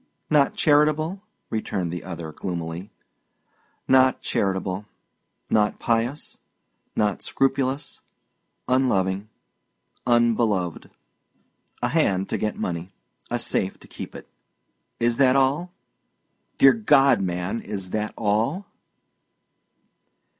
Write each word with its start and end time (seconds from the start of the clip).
"Not 0.31 0.55
charitable?" 0.55 1.21
returned 1.51 1.91
the 1.91 2.03
other, 2.03 2.31
gloomily. 2.31 2.89
"Not 3.87 4.19
charitable; 4.19 4.87
not 5.47 5.77
pious; 5.77 6.39
not 6.95 7.21
scrupulous; 7.21 8.01
unloving, 8.67 9.29
unbeloved; 10.07 10.89
a 11.83 11.89
hand 11.89 12.29
to 12.29 12.39
get 12.39 12.55
money, 12.57 12.91
a 13.29 13.37
safe 13.37 13.79
to 13.81 13.87
keep 13.87 14.15
it. 14.15 14.27
Is 14.99 15.17
that 15.17 15.35
all? 15.35 15.71
Dear 16.57 16.73
God, 16.73 17.21
man, 17.21 17.61
is 17.61 17.91
that 17.91 18.15
all?" 18.17 18.65